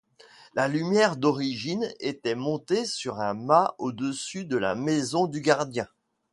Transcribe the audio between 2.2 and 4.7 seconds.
montée sur un mât au-dessus de